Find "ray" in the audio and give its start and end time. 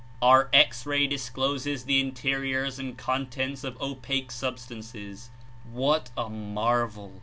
0.87-1.05